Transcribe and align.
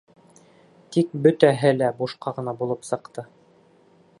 Тик 0.95 1.11
бөтәһе 1.27 1.73
лә 1.75 1.91
бушҡа 1.99 2.33
ғына 2.39 2.57
булып 2.63 2.89
сыҡты. 2.91 3.27